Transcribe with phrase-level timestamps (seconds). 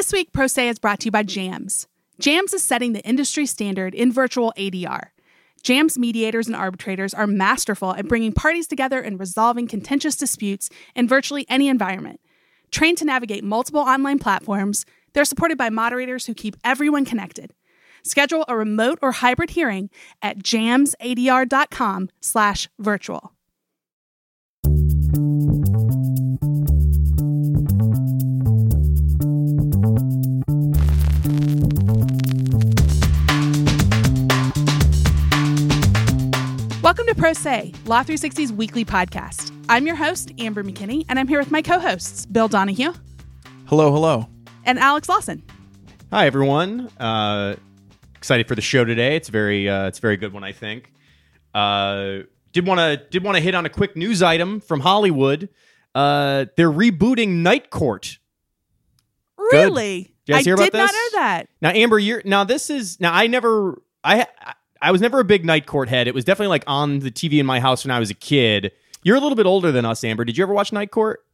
[0.00, 1.86] This week, Pro Se is brought to you by JAMS.
[2.18, 5.08] JAMS is setting the industry standard in virtual ADR.
[5.62, 11.06] JAMS mediators and arbitrators are masterful at bringing parties together and resolving contentious disputes in
[11.06, 12.18] virtually any environment.
[12.70, 17.52] Trained to navigate multiple online platforms, they're supported by moderators who keep everyone connected.
[18.02, 19.90] Schedule a remote or hybrid hearing
[20.22, 22.08] at jamsadr.com
[36.90, 39.56] Welcome to Pro Se, Law 360's weekly podcast.
[39.68, 42.92] I'm your host, Amber McKinney, and I'm here with my co hosts, Bill Donahue
[43.66, 44.28] Hello, hello.
[44.64, 45.40] and Alex Lawson.
[46.10, 46.90] Hi everyone.
[46.98, 47.54] Uh,
[48.16, 49.14] excited for the show today.
[49.14, 50.92] It's very uh, it's a very good one, I think.
[51.54, 55.48] Uh, did want to did want to hit on a quick news item from Hollywood.
[55.94, 58.18] Uh, they're rebooting Night Court.
[59.38, 60.12] Really?
[60.26, 61.48] Did you guys I hear about did not know that.
[61.62, 64.26] Now, Amber, you're now this is now I never I
[64.82, 66.08] I was never a big Night Court head.
[66.08, 68.72] It was definitely like on the TV in my house when I was a kid.
[69.02, 70.24] You're a little bit older than us, Amber.
[70.24, 71.24] Did you ever watch Night Court?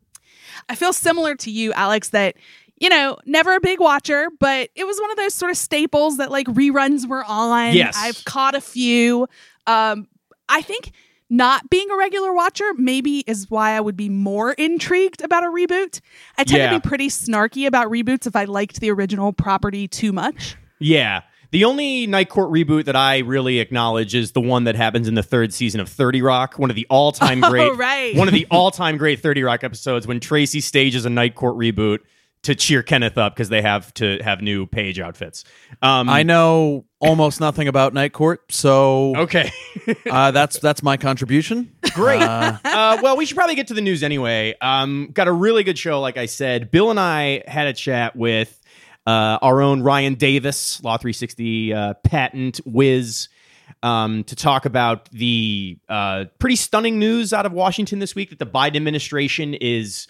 [0.69, 2.37] I feel similar to you, Alex, that,
[2.79, 6.17] you know, never a big watcher, but it was one of those sort of staples
[6.17, 7.73] that like reruns were on.
[7.75, 7.97] Yes.
[7.99, 9.29] I've caught a few.
[9.67, 10.09] Um,
[10.49, 10.93] I think
[11.29, 15.49] not being a regular watcher maybe is why I would be more intrigued about a
[15.49, 16.01] reboot.
[16.39, 16.71] I tend Yeah.
[16.73, 20.57] to be pretty snarky about reboots if I liked the original property too much.
[20.79, 21.23] Yeah.
[21.51, 25.15] The only Night Court reboot that I really acknowledge is the one that happens in
[25.15, 28.17] the third season of 30 Rock, one of the all-time Oh, great right.
[28.17, 31.99] one of the all-time great 30 Rock episodes when Tracy stages a Night Court reboot
[32.43, 35.43] to cheer Kenneth up because they have to have new page outfits.
[35.83, 39.51] Um I know almost nothing about Night Court, so Okay.
[40.11, 41.73] uh, that's that's my contribution.
[41.93, 42.23] Great.
[42.23, 44.55] Uh, uh, well, we should probably get to the news anyway.
[44.61, 46.71] Um, got a really good show, like I said.
[46.71, 48.56] Bill and I had a chat with
[49.07, 53.29] uh, our own Ryan Davis, Law 360 uh, patent whiz,
[53.83, 58.39] um, to talk about the uh, pretty stunning news out of Washington this week that
[58.39, 60.09] the Biden administration is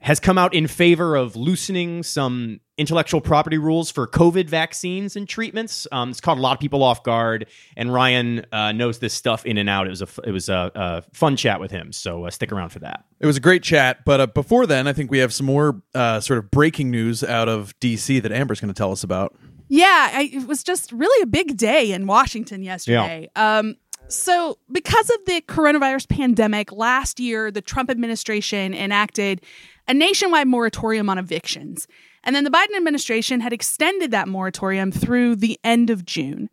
[0.00, 5.28] has come out in favor of loosening some intellectual property rules for COVID vaccines and
[5.28, 5.86] treatments.
[5.92, 7.46] Um, it's caught a lot of people off guard,
[7.76, 9.86] and Ryan uh, knows this stuff in and out.
[9.86, 12.50] It was a f- it was a, a fun chat with him, so uh, stick
[12.50, 13.04] around for that.
[13.20, 15.82] it was a great chat, but uh, before then, I think we have some more
[15.94, 19.36] uh, sort of breaking news out of DC that Amber's going to tell us about.
[19.68, 23.28] Yeah, I, it was just really a big day in Washington yesterday.
[23.36, 23.76] Um,
[24.08, 29.42] so, because of the coronavirus pandemic, last year the Trump administration enacted
[29.86, 31.86] a nationwide moratorium on evictions.
[32.22, 36.50] And then the Biden administration had extended that moratorium through the end of June.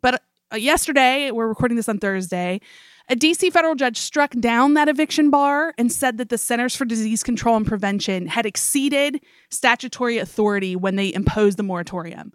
[0.00, 2.60] But uh, yesterday, we're recording this on Thursday,
[3.08, 6.84] a DC federal judge struck down that eviction bar and said that the Centers for
[6.84, 12.32] Disease Control and Prevention had exceeded statutory authority when they imposed the moratorium.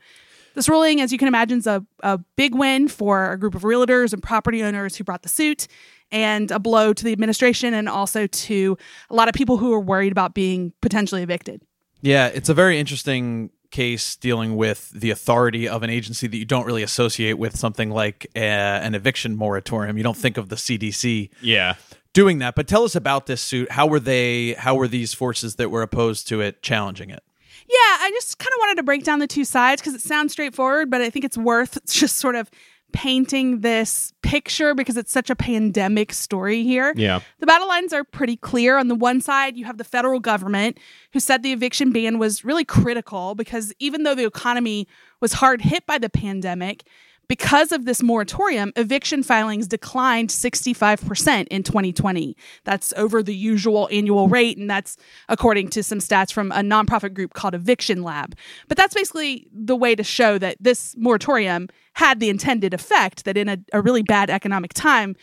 [0.55, 3.61] This ruling, as you can imagine, is a, a big win for a group of
[3.61, 5.67] realtors and property owners who brought the suit,
[6.11, 8.77] and a blow to the administration and also to
[9.09, 11.61] a lot of people who are worried about being potentially evicted.
[12.07, 16.45] Yeah, it's a very interesting case dealing with the authority of an agency that you
[16.45, 18.39] don't really associate with something like uh
[18.87, 19.97] an eviction moratorium.
[19.97, 21.75] You don't think of the CDC Yeah.
[22.13, 22.55] doing that.
[22.55, 23.69] But tell us about this suit.
[23.71, 24.53] How were they?
[24.53, 27.23] How were these forces that were opposed to it challenging it?
[27.67, 27.75] Yeah,
[28.05, 30.89] I just kind of wanted to break down the two sides because it sounds straightforward,
[30.89, 32.49] but I think it's worth just sort of
[32.93, 36.93] painting this picture because it's such a pandemic story here.
[36.95, 37.19] Yeah.
[37.39, 38.77] The battle lines are pretty clear.
[38.77, 40.79] On the one side, you have the federal government
[41.13, 44.87] who said the eviction ban was really critical because even though the economy
[45.21, 46.85] was hard hit by the pandemic,
[47.27, 52.35] because of this moratorium, eviction filings declined 65% in 2020.
[52.63, 57.13] That's over the usual annual rate, and that's according to some stats from a nonprofit
[57.13, 58.35] group called Eviction Lab.
[58.67, 63.37] But that's basically the way to show that this moratorium had the intended effect that
[63.37, 65.15] in a, a really bad economic time,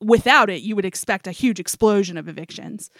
[0.00, 2.90] without it, you would expect a huge explosion of evictions.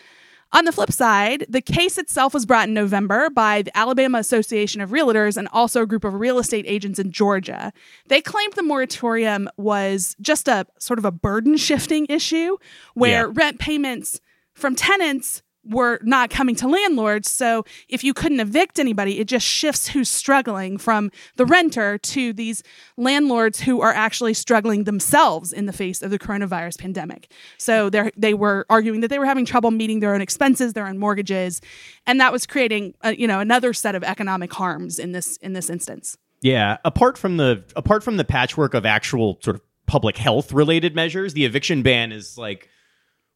[0.53, 4.81] On the flip side, the case itself was brought in November by the Alabama Association
[4.81, 7.71] of Realtors and also a group of real estate agents in Georgia.
[8.07, 12.57] They claimed the moratorium was just a sort of a burden shifting issue
[12.95, 13.33] where Yeah.
[13.35, 14.21] rent payments
[14.55, 17.31] from tenants were not coming to landlords.
[17.31, 22.33] So if you couldn't evict anybody, it just shifts who's struggling from the renter to
[22.33, 22.63] these
[22.97, 27.31] landlords who are actually struggling themselves in the face of the coronavirus pandemic.
[27.59, 30.87] So they they were arguing that they were having trouble meeting their own expenses, their
[30.87, 31.61] own mortgages,
[32.07, 35.53] and that was creating uh, you know another set of economic harms in this in
[35.53, 36.17] this instance.
[36.41, 40.95] Yeah, apart from the apart from the patchwork of actual sort of public health related
[40.95, 42.69] measures, the eviction ban is like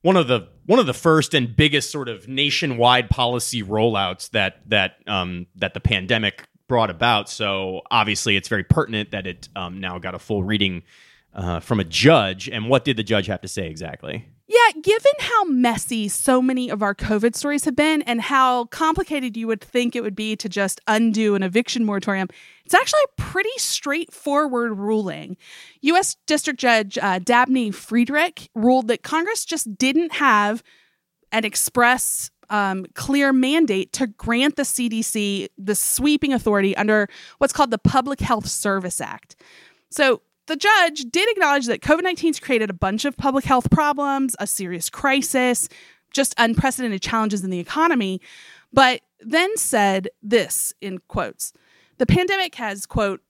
[0.03, 4.61] one of the one of the first and biggest sort of nationwide policy rollouts that
[4.69, 7.29] that um, that the pandemic brought about.
[7.29, 10.83] So obviously, it's very pertinent that it um, now got a full reading
[11.35, 12.49] uh, from a judge.
[12.49, 14.29] And what did the judge have to say exactly?
[14.49, 19.35] Yeah, given how messy so many of our COVID stories have been and how complicated
[19.35, 22.29] you would think it would be to just undo an eviction moratorium,
[22.67, 25.39] it's actually a pretty straightforward ruling.
[25.83, 26.17] U.S.
[26.27, 30.63] District Judge uh, Dabney Friedrich ruled that Congress just didn't have
[31.31, 37.09] an express um, clear mandate to grant the CDC the sweeping authority under
[37.39, 39.37] what's called the Public Health Service Act.
[39.91, 43.71] So the judge did acknowledge that COVID 19 has created a bunch of public health
[43.71, 45.69] problems, a serious crisis,
[46.13, 48.21] just unprecedented challenges in the economy,
[48.73, 51.53] but then said this in quotes
[51.99, 53.21] The pandemic has, quote,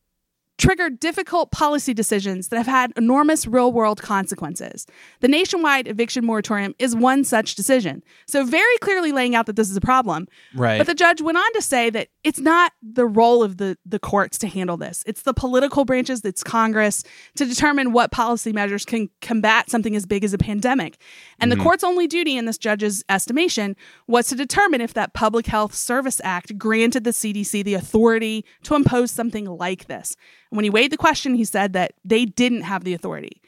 [0.58, 4.87] triggered difficult policy decisions that have had enormous real world consequences.
[5.20, 8.02] The nationwide eviction moratorium is one such decision.
[8.26, 10.28] So, very clearly laying out that this is a problem.
[10.54, 10.78] Right.
[10.78, 13.99] But the judge went on to say that it's not the role of the, the
[13.99, 17.02] courts to handle this, it's the political branches, it's Congress
[17.37, 20.98] to determine what policy measures can combat something as big as a pandemic.
[21.40, 21.64] And the mm-hmm.
[21.64, 23.75] court's only duty, in this judge's estimation,
[24.06, 28.75] was to determine if that Public Health Service Act granted the CDC the authority to
[28.75, 30.16] impose something like this.
[30.52, 33.40] When he weighed the question, he said that they didn't have the authority.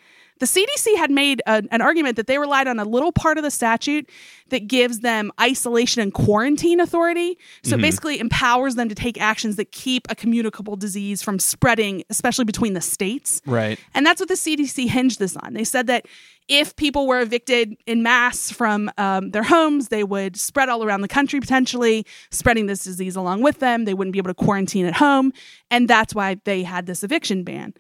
[0.45, 3.45] The CDC had made a, an argument that they relied on a little part of
[3.45, 4.11] the statute
[4.51, 7.39] that gives them isolation and quarantine authority.
[7.63, 12.05] So it basically empowers them to take actions that keep a communicable disease from spreading,
[12.11, 13.41] especially between the states.
[13.47, 13.81] Right.
[13.95, 15.55] And that's what the CDC hinged this on.
[15.55, 16.05] They said that
[16.47, 21.01] if people were evicted in mass from um, their homes, they would spread all around
[21.01, 23.87] the country potentially, spreading this disease along with them.
[23.87, 25.33] They wouldn't be able to quarantine at home.
[25.71, 27.73] And that's why they had this eviction ban.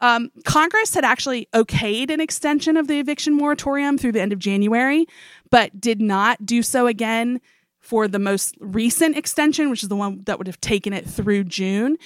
[0.00, 4.38] Um, Congress had actually okayed an extension of the eviction moratorium through the end of
[4.38, 5.06] January,
[5.50, 7.40] but did not do so again
[7.80, 11.44] for the most recent extension, which is the one that would have taken it through
[11.44, 11.96] June.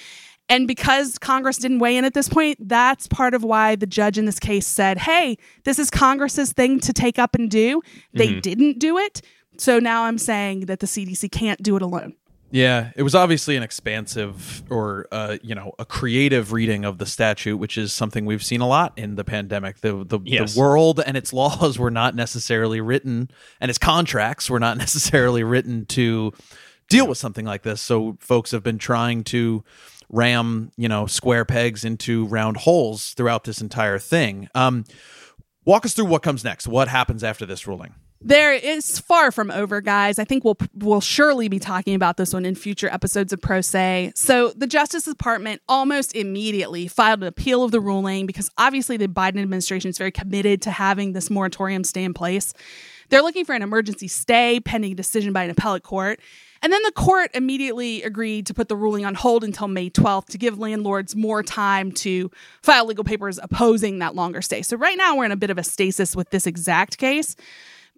[0.47, 4.17] And because Congress didn't weigh in at this point, that's part of why the judge
[4.17, 7.81] in this case said, hey, this is Congress's thing to take up and do.
[8.13, 9.21] They didn't do it.
[9.57, 12.15] So now I'm saying that the CDC can't do it alone.
[12.51, 17.05] Yeah, it was obviously an expansive or uh, you know a creative reading of the
[17.05, 19.79] statute, which is something we've seen a lot in the pandemic.
[19.79, 20.53] The the, Yes.
[20.53, 23.29] the world and its laws were not necessarily written,
[23.61, 26.33] and its contracts were not necessarily written to
[26.89, 27.81] deal with something like this.
[27.81, 29.63] So folks have been trying to
[30.09, 34.49] ram you know square pegs into round holes throughout this entire thing.
[34.53, 34.83] Um,
[35.63, 36.67] walk us through what comes next.
[36.67, 37.95] What happens after this ruling?
[38.23, 40.19] There is far from over, guys.
[40.19, 43.61] I think we'll we'll surely be talking about this one in future episodes of Pro
[43.61, 44.11] Se.
[44.15, 49.07] So the Justice Department almost immediately filed an appeal of the ruling because obviously the
[49.07, 52.53] Biden administration is very committed to having this moratorium stay in place.
[53.09, 56.19] They're looking for an emergency stay pending a decision by an appellate court.
[56.63, 60.27] And then the court immediately agreed to put the ruling on hold until May 12th
[60.27, 62.29] to give landlords more time to
[62.61, 64.61] file legal papers opposing that longer stay.
[64.61, 67.35] So right now we're in a bit of a stasis with this exact case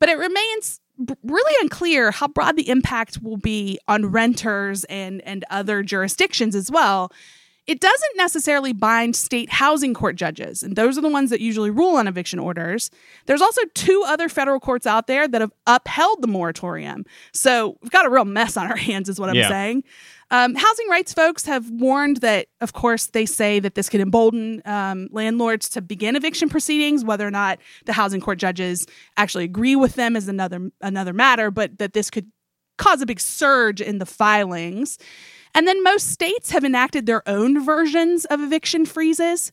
[0.03, 0.81] but it remains
[1.23, 6.69] really unclear how broad the impact will be on renters and and other jurisdictions as
[6.69, 7.09] well.
[7.65, 11.69] It doesn't necessarily bind state housing court judges, and those are the ones that usually
[11.69, 12.91] rule on eviction orders.
[13.25, 17.05] There's also two other federal courts out there that have upheld the moratorium.
[17.31, 19.47] So we've got a real mess on our hands, is what I'm Yeah.
[19.47, 19.83] saying.
[20.29, 24.61] Um, housing rights folks have warned that, of course, they say that this could embolden
[24.65, 27.05] um, landlords to begin eviction proceedings.
[27.05, 31.51] Whether or not the housing court judges actually agree with them is another another matter,
[31.51, 32.25] but that this could
[32.79, 34.97] cause a big surge in the filings.
[35.55, 39.51] And then most states have enacted their own versions of eviction freezes.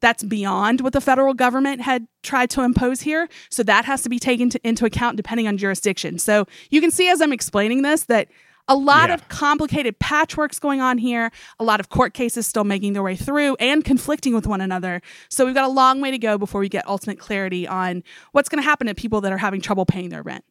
[0.00, 3.28] That's beyond what the federal government had tried to impose here.
[3.50, 6.18] So that has to be taken to, into account depending on jurisdiction.
[6.18, 8.28] So you can see as I'm explaining this that
[8.68, 9.14] a lot Yeah.
[9.14, 13.14] of complicated patchworks going on here, a lot of court cases still making their way
[13.16, 15.00] through and conflicting with one another.
[15.30, 18.48] So we've got a long way to go before we get ultimate clarity on what's
[18.48, 20.44] going to happen to people that are having trouble paying their rent.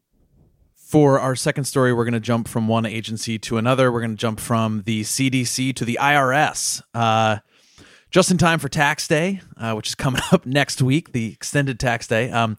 [0.86, 3.92] For our second story, we're going to jump from one agency to another.
[3.92, 6.84] We're going to jump from the CDC to the IRS.
[6.94, 7.38] Uh,
[8.12, 11.80] just in time for tax day, uh, which is coming up next week, the extended
[11.80, 12.30] tax day.
[12.30, 12.58] Um,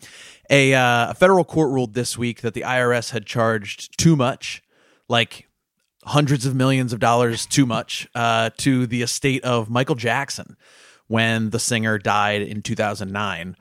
[0.51, 4.61] a, uh, a federal court ruled this week that the IRS had charged too much,
[5.09, 5.49] like
[6.05, 10.57] hundreds of millions of dollars too much, uh, to the estate of Michael Jackson
[11.07, 13.55] when the singer died in 2009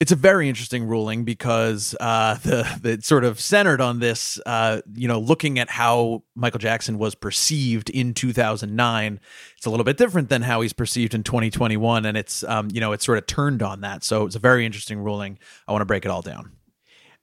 [0.00, 5.06] it's a very interesting ruling because uh, the, sort of centered on this, uh, you
[5.06, 9.20] know, looking at how Michael Jackson was perceived in 2009.
[9.58, 12.80] It's a little bit different than how he's perceived in 2021, and it's um, you
[12.80, 14.02] know it's sort of turned on that.
[14.02, 15.38] So it's a very interesting ruling.
[15.68, 16.52] I want to break it all down.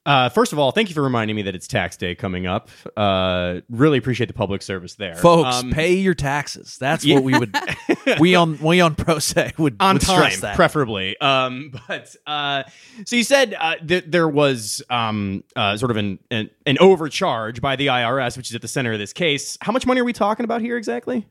[0.08, 2.70] Uh, first of all, thank you for reminding me that it's tax day coming up.
[2.96, 6.78] Uh, really appreciate the public service there, Folks, Um, pay your taxes.
[6.80, 7.54] That's what we would
[8.20, 11.20] we on we on Pro Se would on would time, preferably.
[11.20, 12.64] Um, but uh,
[13.06, 17.60] so you said uh, that there was um, uh, sort of an, an an overcharge
[17.60, 19.58] by the IRS, which is at the center of this case.
[19.60, 21.28] How much money are we talking about here exactly?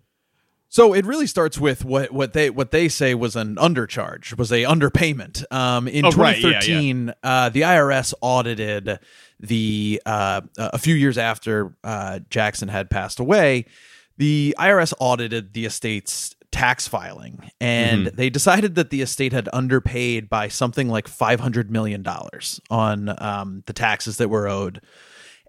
[0.69, 4.51] So it really starts with what, what they what they say was an undercharge, was
[4.53, 5.45] a underpayment.
[5.53, 8.99] Um, in Oh, right, yeah, 2013, Uh, the IRS audited
[9.41, 13.67] the uh, a few years after uh, Jackson had passed away.
[14.19, 20.29] The IRS audited the estate's tax filing, and they decided that the estate had underpaid
[20.31, 24.81] by something like 500 million dollars on um, the taxes that were owed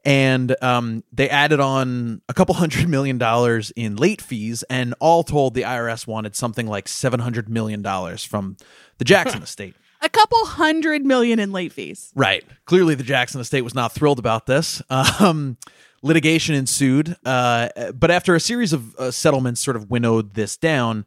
[0.07, 5.21] and um, they added on a couple hundred million dollars in late fees, and all
[5.21, 8.55] told, the IRS wanted something like seven hundred million dollars from
[8.99, 9.75] the Jackson estate.
[10.01, 12.13] A couple hundred million in late fees.
[12.15, 12.45] Right.
[12.65, 14.81] Clearly, the Jackson estate was not thrilled about this.
[14.89, 15.57] Um,
[16.01, 21.03] litigation ensued, uh, but after a series of uh, settlements sort of winnowed this down,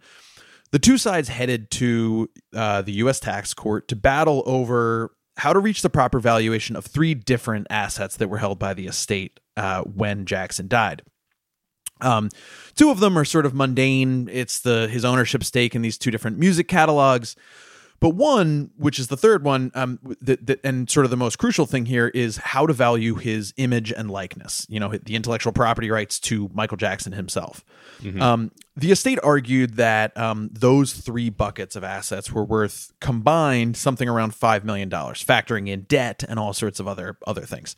[0.72, 3.18] the two sides headed to uh, the U.S.
[3.18, 8.18] tax court to battle over how to reach the proper valuation of three different assets
[8.18, 11.00] that were held by the estate uh, when Jackson died.
[12.02, 12.28] Um,
[12.76, 14.28] two of them are sort of mundane.
[14.30, 17.36] It's the his ownership stake in these two different music catalogs.
[18.00, 21.36] But one, which is the third one, um, that, that, and sort of the most
[21.38, 24.66] crucial thing here is how to value his image and likeness.
[24.70, 27.62] You know, the intellectual property rights to Michael Jackson himself.
[28.22, 34.08] Um, the estate argued that um, those three buckets of assets were worth combined something
[34.08, 37.76] around five million dollars, factoring in debt and all sorts of other other things.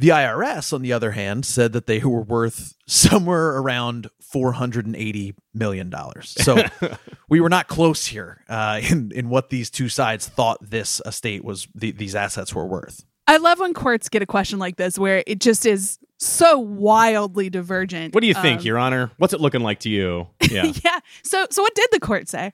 [0.00, 4.86] The IRS, on the other hand, said that they were worth somewhere around four hundred
[4.86, 6.36] and eighty million dollars.
[6.38, 6.62] So
[7.28, 11.44] we were not close here uh, in in what these two sides thought this estate
[11.44, 13.04] was the, these assets were worth.
[13.26, 17.50] I love when courts get a question like this where it just is so wildly
[17.50, 18.14] divergent.
[18.14, 19.10] What do you think, Um, Your Honor?
[19.18, 20.28] What's it looking like to you?
[20.50, 20.72] Yeah.
[20.82, 21.00] yeah.
[21.24, 22.52] So so what did the court say?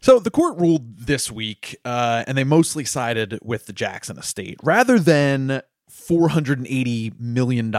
[0.00, 4.58] So the court ruled this week, uh, and they mostly sided with the Jackson estate
[4.62, 5.62] rather than.
[5.90, 7.74] $480 million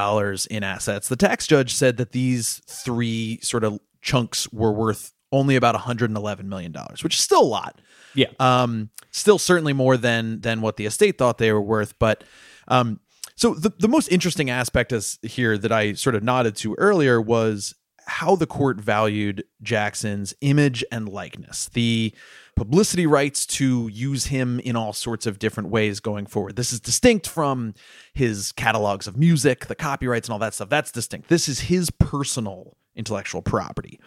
[0.50, 1.08] in assets.
[1.08, 6.44] The tax judge said that these three sort of chunks were worth only about $111
[6.46, 7.82] million, which is still a lot.
[8.16, 8.28] yeah.
[8.40, 11.98] um, still certainly more than than what the estate thought they were worth.
[12.00, 12.24] But
[12.68, 13.00] um,
[13.36, 17.22] so the the most interesting aspect is here that I sort of nodded to earlier
[17.22, 17.76] was
[18.10, 22.14] how the court valued Jackson's image and likeness, the
[22.56, 26.56] publicity rights to use him in all sorts of different ways going forward.
[26.56, 27.74] This is distinct from
[28.14, 30.70] his catalogs of music, the copyrights, and all that stuff.
[30.70, 31.30] That's distinct.
[31.30, 34.00] This is his personal intellectual property.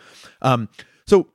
[0.42, 0.68] Um,
[1.06, 1.28] so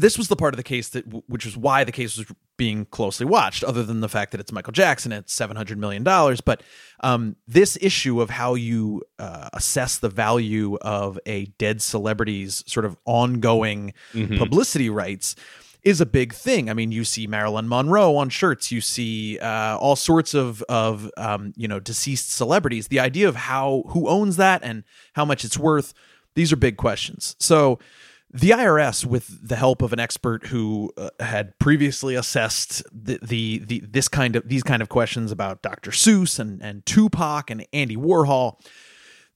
[0.00, 2.26] this was the part of the case that which was why the case was
[2.56, 6.40] being closely watched other than the fact that it's michael jackson at 700 million dollars
[6.40, 6.62] but
[7.00, 12.84] um, this issue of how you uh, assess the value of a dead celebrity's sort
[12.84, 13.92] of ongoing
[14.38, 15.36] publicity rights
[15.84, 16.68] is a big thing.
[16.68, 18.72] I mean, you see Marilyn Monroe on shirts.
[18.72, 22.88] You see uh, all sorts of of um, you know deceased celebrities.
[22.88, 25.94] The idea of how who owns that and how much it's worth.
[26.34, 27.36] These are big questions.
[27.40, 27.78] So
[28.30, 33.58] the IRS, with the help of an expert who uh, had previously assessed the, the
[33.66, 35.90] the this kind of these kind of questions about Dr.
[35.90, 38.60] Seuss and and Tupac and Andy Warhol,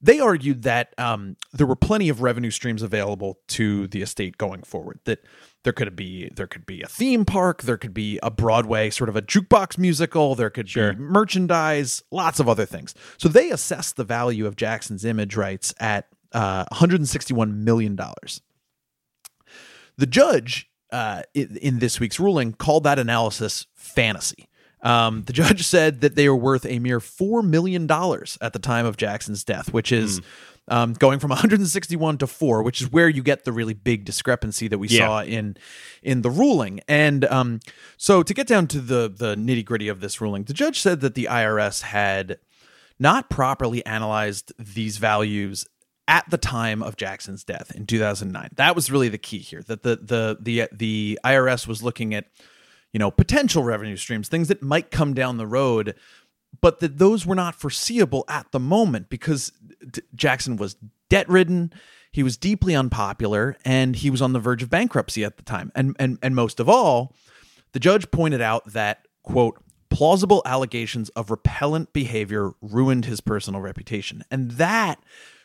[0.00, 4.62] they argued that um, there were plenty of revenue streams available to the estate going
[4.62, 5.00] forward.
[5.04, 5.20] That
[5.64, 9.08] there could be there could be a theme park, there could be a Broadway sort
[9.08, 10.92] of a jukebox musical, there could Sure.
[10.92, 12.94] be merchandise, lots of other things.
[13.16, 18.42] So they assessed the value of Jackson's image rights at uh, 161 million dollars.
[19.98, 24.48] The judge uh, in, in this week's ruling called that analysis fantasy.
[24.82, 28.58] Um, the judge said that they were worth a mere four million dollars at the
[28.58, 30.20] time of Jackson's death, which is
[30.68, 34.68] um, going from 161 to four, which is where you get the really big discrepancy
[34.68, 35.06] that we Yeah.
[35.06, 35.56] saw in
[36.02, 36.80] in the ruling.
[36.88, 37.60] And um,
[37.96, 41.00] so, to get down to the the nitty gritty of this ruling, the judge said
[41.00, 42.38] that the IRS had
[42.98, 45.66] not properly analyzed these values
[46.12, 48.50] at the time of Jackson's death in 2009.
[48.56, 49.62] That was really the key here.
[49.62, 52.26] That the the the the IRS was looking at
[52.92, 55.94] you know potential revenue streams, things that might come down the road,
[56.60, 59.52] but that those were not foreseeable at the moment because
[59.90, 60.76] D- Jackson was
[61.08, 61.72] debt ridden.
[62.12, 65.72] He was deeply unpopular and he was on the verge of bankruptcy at the time.
[65.74, 67.14] And and and most of all,
[67.72, 69.56] the judge pointed out that quote
[69.88, 74.24] plausible allegations of repellent behavior ruined his personal reputation.
[74.30, 75.02] And that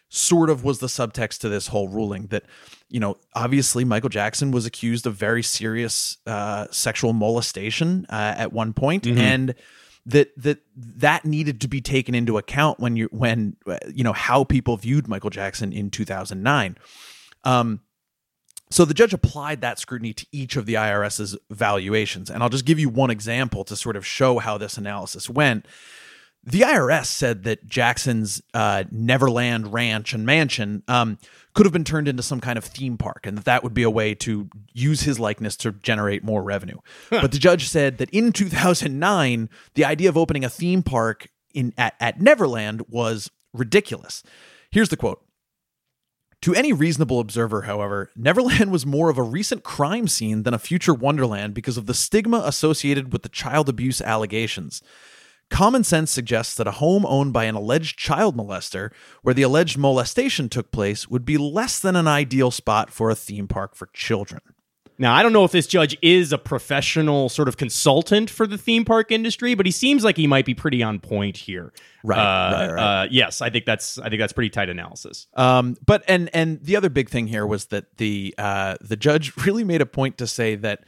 [0.10, 2.44] sort of was the subtext to this whole ruling that
[2.90, 8.54] you know obviously michael jackson was accused of very serious uh, sexual molestation uh, at
[8.54, 9.54] one point and
[10.08, 14.14] that that that needed to be taken into account when you when uh, you know
[14.14, 16.78] how people viewed Michael Jackson in 2009.
[17.44, 17.82] Um,
[18.70, 22.66] so the judge applied that scrutiny to each of the IRS's valuations, and I'll just
[22.66, 25.66] give you one example to sort of show how this analysis went.
[26.48, 31.18] The IRS said that Jackson's uh, Neverland Ranch and Mansion um,
[31.54, 33.84] could have been turned into some kind of theme park, and that that would be
[33.84, 36.78] a way to use his likeness to generate more revenue.
[37.10, 41.74] but the judge said that in 2009, the idea of opening a theme park in
[41.78, 44.24] at, at Neverland was ridiculous.
[44.72, 45.22] Here's the quote.
[46.44, 50.60] To any reasonable observer, however, Neverland was more of a recent crime scene than a
[50.60, 54.82] future Wonderland because of the stigma associated with the child abuse allegations.
[55.50, 59.78] Common sense suggests that a home owned by an alleged child molester, where the alleged
[59.78, 63.88] molestation took place, would be less than an ideal spot for a theme park for
[63.94, 64.42] children.
[65.00, 68.58] Now, I don't know if this judge is a professional sort of consultant for the
[68.58, 71.72] theme park industry, but he seems like he might be pretty on point here.
[72.04, 73.04] Right, Uh, right, right.
[73.04, 75.28] Uh, yes, I think that's I think that's pretty tight analysis.
[75.36, 79.38] Um, but and and the other big thing here was that the uh, the judge
[79.46, 80.84] really made a point to say that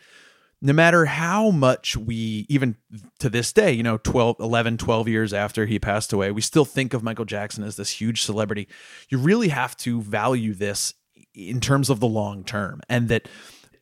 [0.61, 2.75] no matter how much we even
[3.19, 6.65] to this day you know 12 11 12 years after he passed away we still
[6.65, 8.67] think of michael jackson as this huge celebrity.
[9.09, 10.93] You really have to value this
[11.33, 13.27] in terms of the long term and that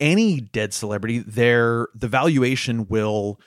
[0.00, 3.40] any dead celebrity their the valuation will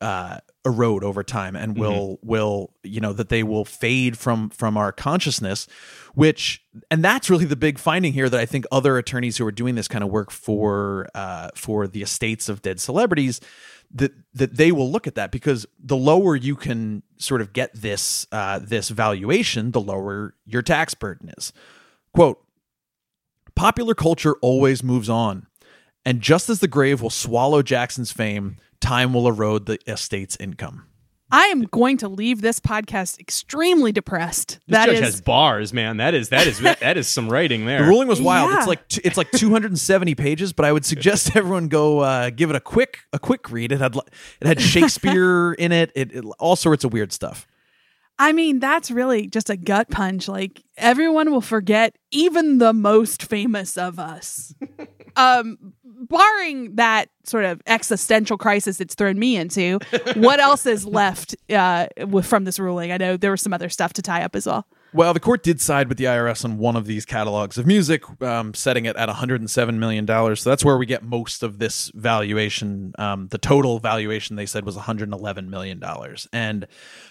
[0.00, 4.76] uh, erode over time and will will you know that they will fade from from
[4.76, 5.66] our consciousness
[6.14, 9.52] which and that's really the big finding here that i think other attorneys who are
[9.52, 13.40] doing this kind of work for uh, for the estates of dead celebrities
[13.94, 17.72] that that they will look at that because the lower you can sort of get
[17.74, 21.52] this uh, this valuation the lower your tax burden is.
[22.12, 22.42] Quote
[23.54, 25.46] popular culture always moves on
[26.06, 30.86] and just as the grave will swallow Jackson's fame, time will erode the estate's income.
[31.30, 34.60] I am going to leave this podcast extremely depressed.
[34.68, 35.96] This That judge is has bars, man.
[35.96, 37.82] That is that is that is some writing there.
[37.82, 38.50] The ruling was wild.
[38.50, 38.58] Yeah.
[38.58, 42.50] It's like t- it's like 270 pages, but I would suggest everyone go uh, give
[42.50, 43.72] it a quick a quick read.
[43.72, 43.96] It had
[44.40, 47.48] it had Shakespeare in it, it, it all sorts of weird stuff.
[48.18, 50.28] I mean, that's really just a gut punch.
[50.28, 54.54] Like everyone will forget even the most famous of us.
[55.16, 59.78] Um barring that sort of existential crisis it's thrown me into,
[60.14, 61.86] what else is left uh
[62.22, 62.92] from this ruling?
[62.92, 64.66] I know there was some other stuff to tie up as well.
[64.96, 68.02] Well, the court did side with the IRS on one of these catalogs of music,
[68.22, 70.40] um, setting it at 107 million dollars.
[70.40, 72.94] So that's where we get most of this valuation.
[72.98, 76.66] Um, the total valuation they said was 111 million dollars, and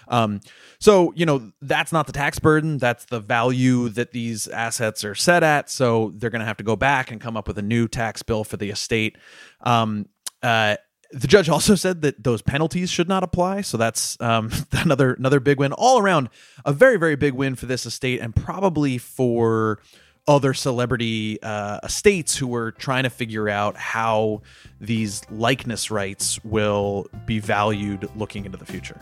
[0.08, 0.42] um,
[0.80, 2.80] so you know that's not the tax burden.
[2.80, 5.70] That's the value that these assets are set at.
[5.70, 8.24] So they're going to have to go back and come up with a new tax
[8.24, 9.16] bill for the estate.
[9.62, 10.10] Um,
[10.42, 10.78] uh,
[11.12, 15.40] the judge also said that those penalties should not apply, so that's um, another another
[15.40, 16.30] big win all around.
[16.66, 19.80] A very very big win for this estate, and probably for
[20.28, 24.42] other celebrity uh, estates who were trying to figure out how
[24.82, 29.00] these likeness rights will be valued looking into the future.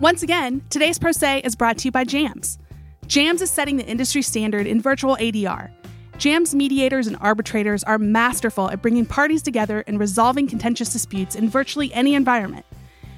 [0.00, 2.58] Once again, today's Pro Se is brought to you by JAMS.
[3.06, 5.70] JAMS is setting the industry standard in virtual ADR.
[6.16, 11.50] JAMS mediators and arbitrators are masterful at bringing parties together and resolving contentious disputes in
[11.50, 12.64] virtually any environment.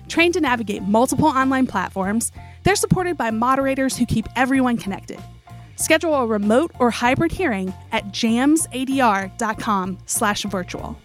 [0.09, 2.33] Trained to navigate multiple online platforms,
[2.65, 5.21] they're supported by moderators who keep everyone connected.
[5.77, 10.97] Schedule a remote or hybrid hearing at jamsadr.com/virtual.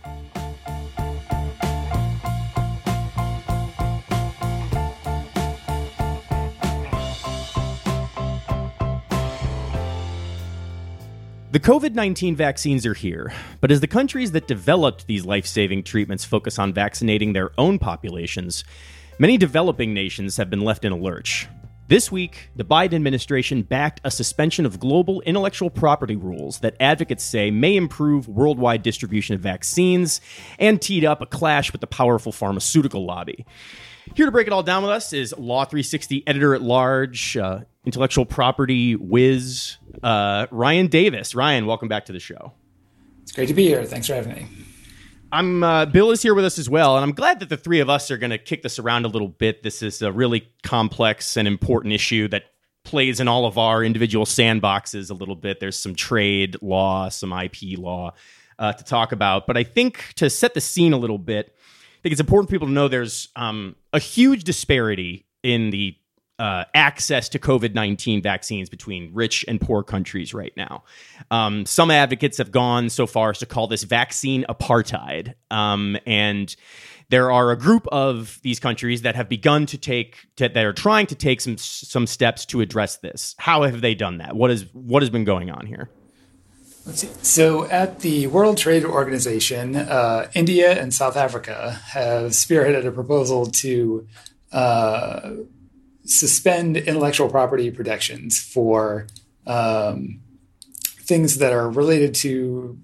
[11.51, 15.83] The COVID 19 vaccines are here, but as the countries that developed these life saving
[15.83, 18.63] treatments focus on vaccinating their own populations,
[19.19, 21.49] many developing nations have been left in a lurch.
[21.89, 27.25] This week, the Biden administration backed a suspension of global intellectual property rules that advocates
[27.25, 30.21] say may improve worldwide distribution of vaccines
[30.57, 33.45] and teed up a clash with the powerful pharmaceutical lobby.
[34.15, 37.59] Here to break it all down with us is Law 360 editor at large, uh,
[37.85, 41.35] intellectual property whiz, uh, Ryan Davis.
[41.35, 42.53] Ryan, welcome back to the show.
[43.23, 43.83] It's great to be here.
[43.85, 44.47] Thanks for having me.
[45.31, 47.79] I'm uh, Bill is here with us as well, and I'm glad that the three
[47.79, 49.63] of us are going to kick this around a little bit.
[49.63, 52.43] This is a really complex and important issue that
[52.83, 55.59] plays in all of our individual sandboxes a little bit.
[55.59, 58.13] There's some trade law, some IP law
[58.59, 62.01] uh, to talk about, but I think to set the scene a little bit, I
[62.03, 65.95] think it's important for people to know there's um, a huge disparity in the
[66.41, 70.83] uh, access to COVID 19 vaccines between rich and poor countries right now.
[71.29, 75.35] Um, some advocates have gone so far as to call this vaccine apartheid.
[75.51, 76.55] Um, and
[77.09, 80.73] there are a group of these countries that have begun to take to, that are
[80.73, 83.35] trying to take some some steps to address this.
[83.37, 84.35] How have they done that?
[84.35, 85.91] What is what has been going on here?
[86.87, 92.87] Let's see so, at the World Trade Organization, uh, India and South Africa have spearheaded
[92.87, 94.07] a proposal to
[94.51, 95.33] uh,
[96.05, 99.07] suspend intellectual property protections for
[99.45, 100.21] um,
[100.99, 102.79] things that are related to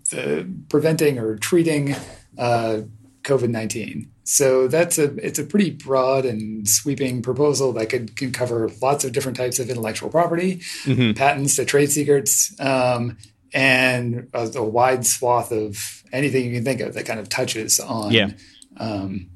[0.69, 1.95] preventing or treating
[2.37, 2.81] uh,
[3.23, 4.11] COVID nineteen.
[4.23, 9.05] So that's a it's a pretty broad and sweeping proposal that could can cover lots
[9.05, 11.13] of different types of intellectual property, mm-hmm.
[11.13, 13.17] patents to trade secrets, um,
[13.53, 17.79] and a, a, wide swath of anything you can think of that kind of touches
[17.79, 18.31] on yeah.
[18.77, 19.29] um,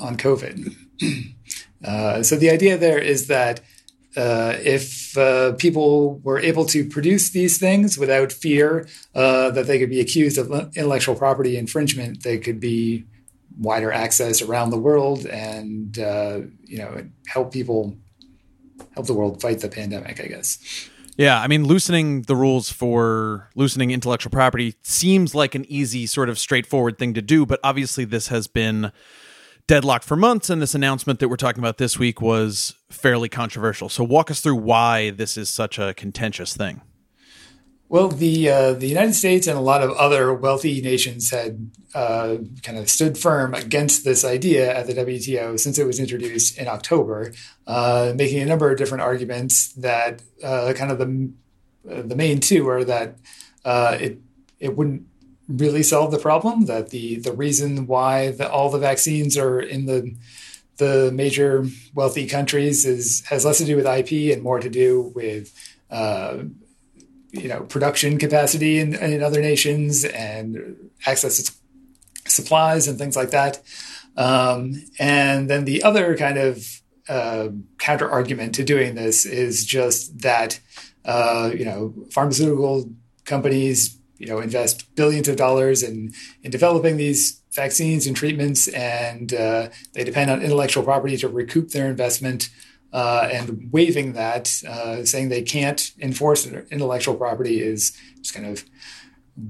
[0.00, 0.74] on COVID.
[1.84, 3.60] uh, so the idea there is that
[4.16, 9.78] uh, if uh, people were able to produce these things without fear uh, that they
[9.78, 13.04] could be accused of intellectual property infringement, they could be
[13.58, 17.96] wider access around the world and uh, you know help people
[18.94, 20.20] help the world fight the pandemic.
[20.20, 20.58] I guess.
[21.16, 26.28] Yeah, I mean, loosening the rules for loosening intellectual property seems like an easy, sort
[26.28, 28.90] of straightforward thing to do, but obviously, this has been
[29.66, 33.88] deadlocked for months, and this announcement that we're talking about this week was fairly controversial.
[33.88, 36.82] So, walk us through why this is such a contentious thing.
[37.88, 42.38] Well, the uh, the United States and a lot of other wealthy nations had uh,
[42.62, 46.66] kind of stood firm against this idea at the WTO since it was introduced in
[46.66, 47.32] October,
[47.66, 51.30] uh, making a number of different arguments that uh, kind of the
[51.88, 53.16] uh, the main two are that
[53.64, 54.18] uh, it
[54.58, 55.06] it wouldn't
[55.48, 56.66] really solve the problem.
[56.66, 60.14] That the the reason why the, all the vaccines are in the
[60.76, 65.12] the major wealthy countries is has less to do with IP and more to do
[65.14, 65.52] with
[65.90, 66.38] uh,
[67.32, 71.52] you know production capacity in, in other nations and access to
[72.26, 73.60] supplies and things like that.
[74.16, 80.20] Um, and then the other kind of uh, counter argument to doing this is just
[80.20, 80.60] that
[81.04, 82.90] uh, you know pharmaceutical
[83.24, 89.32] companies you know invest billions of dollars in in developing these vaccines and treatments, and
[89.32, 92.50] uh, they depend on intellectual property to recoup their investment.
[92.92, 98.64] Uh, and waiving that, uh, saying they can't enforce intellectual property, is just kind of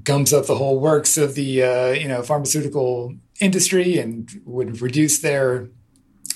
[0.03, 5.19] gums up the whole works of the uh, you know pharmaceutical industry and would reduce
[5.19, 5.69] their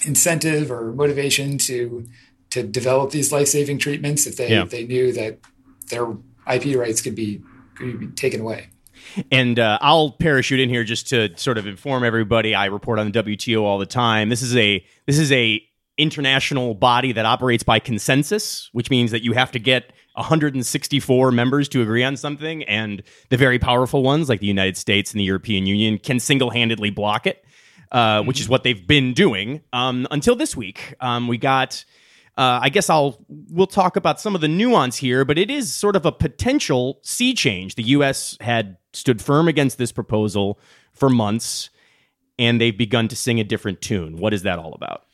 [0.05, 2.07] incentive or motivation to
[2.49, 4.65] to develop these life saving treatments if they yeah.
[4.65, 5.39] they knew that
[5.89, 6.11] their
[6.51, 7.41] IP rights could be
[7.79, 8.67] could be taken away.
[9.31, 12.53] And uh, I'll parachute in here just to sort of inform everybody.
[12.53, 14.29] I report on the WTO all the time.
[14.29, 15.63] This is a this is a
[15.97, 21.67] international body that operates by consensus, which means that you have to get 164 members
[21.69, 25.25] to agree on something, and the very powerful ones, like the United States and the
[25.25, 27.43] European Union, can single handedly block it,
[27.91, 30.95] uh, which is what they've been doing um, until this week.
[30.99, 31.83] Um, we got.
[32.37, 35.73] Uh, I guess I'll we'll talk about some of the nuance here, but it is
[35.73, 37.75] sort of a potential sea change.
[37.75, 38.37] The U.S.
[38.39, 40.59] had stood firm against this proposal
[40.93, 41.69] for months,
[42.37, 44.17] and they've begun to sing a different tune.
[44.17, 45.05] What is that all about?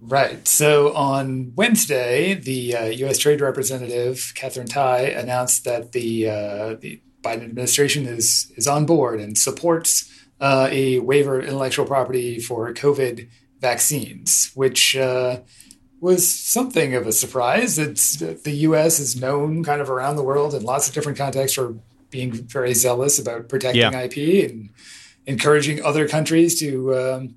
[0.00, 0.46] Right.
[0.46, 3.18] So on Wednesday, the uh, U.S.
[3.18, 9.20] Trade Representative Katherine Tai announced that the uh, the Biden administration is is on board
[9.20, 13.28] and supports uh, a waiver of intellectual property for COVID
[13.60, 15.40] vaccines, which uh,
[16.00, 17.78] was something of a surprise.
[17.78, 19.00] It's the U.S.
[19.00, 21.74] is known kind of around the world in lots of different contexts for
[22.10, 24.00] being very zealous about protecting yeah.
[24.00, 24.70] IP and
[25.26, 27.34] encouraging other countries to um,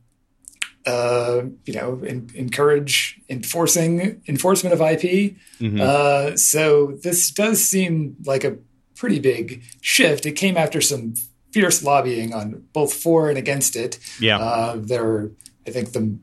[0.85, 5.35] uh, you know, in, encourage enforcing enforcement of IP.
[5.59, 5.79] Mm-hmm.
[5.79, 8.57] Uh, so this does seem like a
[8.95, 10.25] pretty big shift.
[10.25, 11.13] It came after some
[11.51, 13.99] fierce lobbying on both for and against it.
[14.19, 15.29] Yeah, uh, there,
[15.67, 16.17] I think the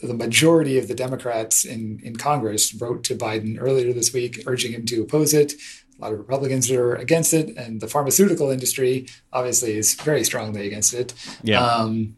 [0.00, 4.72] the majority of the Democrats in in Congress wrote to Biden earlier this week, urging
[4.72, 5.54] him to oppose it.
[5.98, 10.66] A lot of Republicans are against it, and the pharmaceutical industry obviously is very strongly
[10.66, 11.12] against it.
[11.42, 11.64] Yeah.
[11.64, 12.16] Um,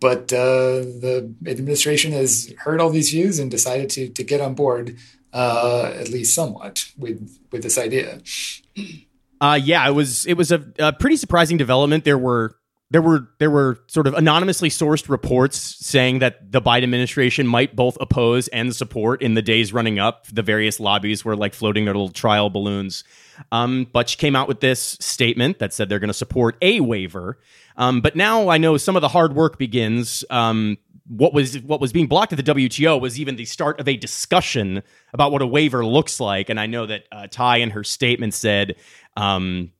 [0.00, 4.54] but uh, the administration has heard all these views and decided to to get on
[4.54, 4.96] board
[5.32, 8.20] uh, at least somewhat with with this idea.
[9.40, 12.04] Uh, yeah, it was it was a, a, pretty surprising development.
[12.04, 12.56] There were
[12.90, 17.74] there were there were sort of anonymously sourced reports saying that the Biden administration might
[17.74, 20.26] both oppose and support in the days running up.
[20.28, 23.02] The various lobbies were like floating their little trial balloons.
[23.50, 26.80] Um, but she came out with this statement that said they're going to support a
[26.80, 27.38] waiver.
[27.76, 30.24] Um, but now I know some of the hard work begins.
[30.30, 33.88] Um, what was what was being blocked at the WTO was even the start of
[33.88, 36.48] a discussion about what a waiver looks like.
[36.48, 38.76] And I know that uh, Tai in her statement said
[39.16, 39.72] um,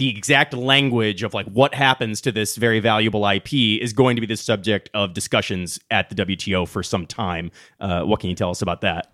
[0.00, 4.20] the exact language of like what happens to this very valuable IP is going to
[4.22, 7.50] be the subject of discussions at the WTO for some time.
[7.80, 9.12] Uh, what can you tell us about that?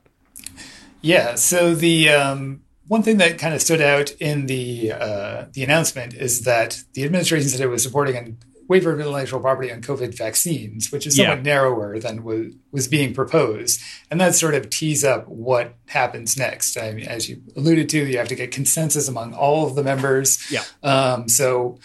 [1.03, 5.65] Yeah, so the um, one thing that kind of stood out in the uh, the
[5.65, 9.81] announcement is that the administration said it was supporting an waiver of intellectual property on
[9.81, 11.43] COVID vaccines, which is somewhat yeah.
[11.43, 13.81] narrower than was, was being proposed.
[14.11, 16.77] And that sort of tees up what happens next.
[16.77, 19.85] I mean, as you alluded to, you have to get consensus among all of the
[19.85, 20.51] members.
[20.51, 20.65] Yeah.
[20.83, 21.79] Um, so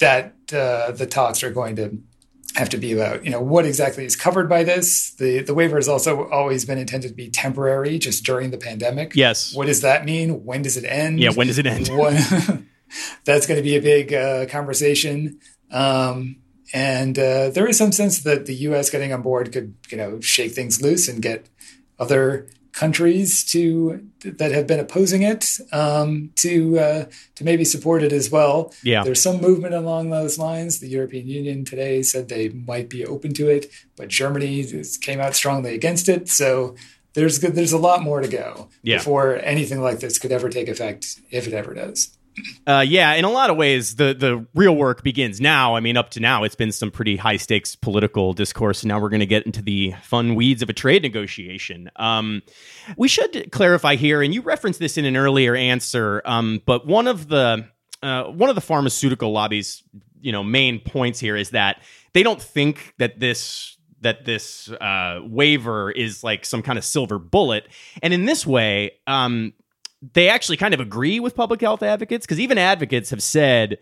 [0.00, 1.98] that uh, the talks are going to
[2.56, 5.12] have to be about, you know, what exactly is covered by this.
[5.14, 9.14] The the waiver has also always been intended to be temporary, just during the pandemic.
[9.14, 9.54] Yes.
[9.54, 10.44] What does that mean?
[10.44, 11.18] When does it end?
[11.20, 11.88] Yeah, when does it end?
[13.24, 15.40] that's going to be a big uh, conversation.
[15.72, 16.36] Um,
[16.72, 18.90] and uh, there is some sense that the U.S.
[18.90, 21.48] getting on board could, you know, shake things loose and get
[21.98, 27.04] other countries to that have been opposing it um, to uh,
[27.34, 28.72] to maybe support it as well.
[28.82, 30.80] Yeah, there's some movement along those lines.
[30.80, 34.66] The European Union today said they might be open to it, but Germany
[35.00, 36.28] came out strongly against it.
[36.28, 36.74] So
[37.14, 38.96] there's there's a lot more to go yeah.
[38.96, 42.16] before anything like this could ever take effect, if it ever does.
[42.66, 45.76] Uh, yeah, in a lot of ways, the the real work begins now.
[45.76, 48.84] I mean, up to now, it's been some pretty high stakes political discourse.
[48.84, 51.90] Now we're going to get into the fun weeds of a trade negotiation.
[51.96, 52.42] Um,
[52.96, 56.22] we should clarify here, and you referenced this in an earlier answer.
[56.24, 57.68] Um, but one of the
[58.02, 59.82] uh, one of the pharmaceutical lobbies,
[60.20, 65.20] you know, main points here is that they don't think that this that this uh,
[65.22, 67.68] waiver is like some kind of silver bullet.
[68.02, 69.52] And in this way, um,
[70.12, 73.78] they actually kind of agree with public health advocates because even advocates have said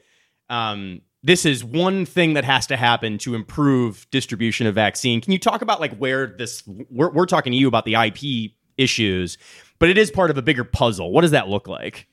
[0.50, 5.20] um, this is one thing that has to happen to improve distribution of vaccine.
[5.20, 6.62] Can you talk about like where this?
[6.66, 9.38] We're, we're talking to you about the IP issues,
[9.78, 11.12] but it is part of a bigger puzzle.
[11.12, 12.06] What does that look like?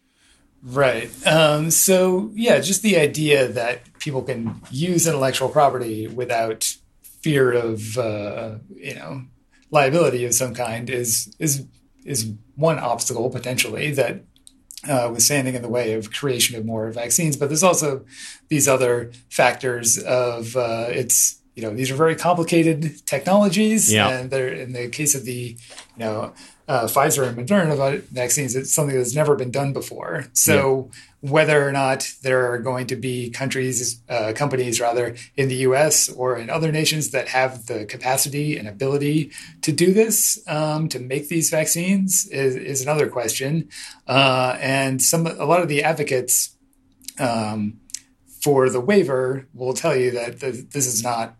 [0.63, 1.09] Right.
[1.25, 7.97] Um, so yeah, just the idea that people can use intellectual property without fear of
[7.97, 9.23] uh, you know
[9.71, 11.65] liability of some kind is is
[12.07, 14.23] is one obstacle potentially that
[14.87, 17.35] uh, was standing in the way of creation of more vaccines.
[17.35, 18.05] But there's also
[18.49, 24.09] these other factors of uh, it's you know these are very complicated technologies, yeah.
[24.09, 25.57] and they're in the case of the
[25.95, 26.33] you know
[26.67, 30.25] uh, Pfizer and Moderna vaccines, it's something that's never been done before.
[30.33, 30.89] So
[31.23, 31.31] yeah.
[31.31, 36.09] whether or not there are going to be countries, uh, companies rather, in the U.S.
[36.09, 40.99] or in other nations that have the capacity and ability to do this, um, to
[40.99, 43.69] make these vaccines, is, is another question.
[44.05, 46.55] Uh, and some, a lot of the advocates
[47.17, 47.79] um,
[48.41, 51.35] for the waiver will tell you that the, this is not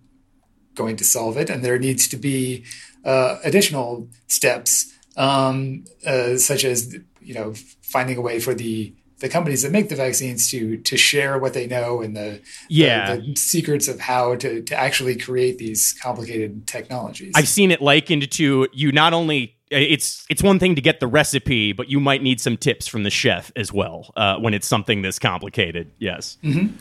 [0.74, 2.64] going to solve it, and there needs to be
[3.04, 9.28] uh, additional steps um, uh, such as you know finding a way for the the
[9.28, 13.22] companies that make the vaccines to to share what they know and the yeah the,
[13.22, 17.34] the, secrets of how to to actually create these complicated technologies.
[17.36, 21.08] I've seen it likened to you not only it's it's one thing to get the
[21.08, 24.68] recipe, but you might need some tips from the chef as well uh, when it's
[24.68, 25.92] something this complicated.
[25.98, 26.38] Yes.
[26.44, 26.76] Mm-hmm.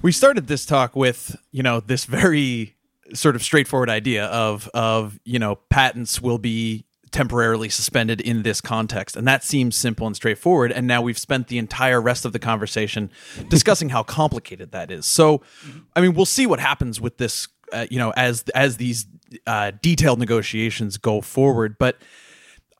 [0.00, 2.74] We started this talk with you know this very
[3.14, 8.60] sort of straightforward idea of of you know patents will be temporarily suspended in this
[8.60, 9.16] context.
[9.16, 10.72] And that seems simple and straightforward.
[10.72, 13.10] And now we've spent the entire rest of the conversation
[13.48, 15.06] discussing how complicated that is.
[15.06, 15.42] So,
[15.94, 19.06] I mean, we'll see what happens with this, uh, you know, as as these
[19.46, 21.76] uh, detailed negotiations go forward.
[21.78, 21.98] But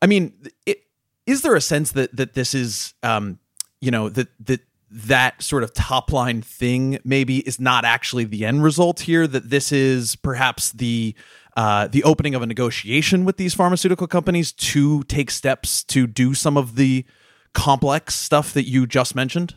[0.01, 0.33] I mean,
[0.65, 0.83] it,
[1.25, 3.39] is there a sense that that this is, um,
[3.79, 8.45] you know, that that that sort of top line thing maybe is not actually the
[8.45, 9.27] end result here?
[9.27, 11.15] That this is perhaps the
[11.55, 16.33] uh, the opening of a negotiation with these pharmaceutical companies to take steps to do
[16.33, 17.05] some of the
[17.53, 19.55] complex stuff that you just mentioned?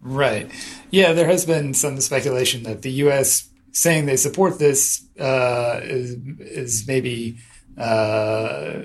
[0.00, 0.50] Right.
[0.90, 3.48] Yeah, there has been some speculation that the U.S.
[3.72, 7.38] saying they support this uh, is, is maybe
[7.78, 8.82] uh,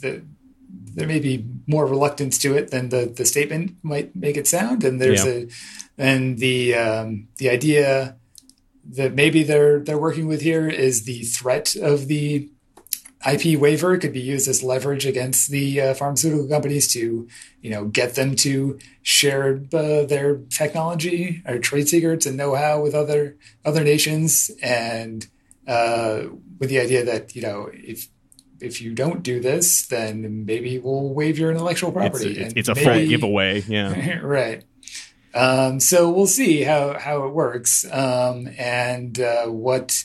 [0.00, 0.22] the,
[0.96, 4.82] there may be more reluctance to it than the, the statement might make it sound,
[4.82, 5.32] and there's yeah.
[5.32, 5.48] a
[5.98, 8.16] and the um, the idea
[8.90, 12.50] that maybe they're they're working with here is the threat of the
[13.26, 17.26] IP waiver could be used as leverage against the uh, pharmaceutical companies to,
[17.60, 22.94] you know, get them to share uh, their technology or trade secrets and know-how with
[22.94, 25.26] other other nations, and
[25.66, 26.24] uh,
[26.58, 28.08] with the idea that you know if
[28.60, 32.30] if you don't do this, then maybe we'll waive your intellectual property.
[32.30, 33.60] It's, and it's a maybe- full giveaway.
[33.62, 34.20] Yeah.
[34.22, 34.64] right.
[35.36, 40.04] Um, so we'll see how how it works um, and uh, what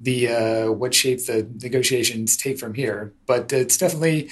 [0.00, 3.14] the uh, what shape the negotiations take from here.
[3.26, 4.28] But it's definitely